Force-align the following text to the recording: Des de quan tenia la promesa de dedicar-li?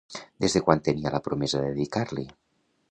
Des 0.45 0.55
de 0.57 0.61
quan 0.69 0.81
tenia 0.87 1.11
la 1.17 1.21
promesa 1.29 1.63
de 1.65 1.71
dedicar-li? 1.77 2.29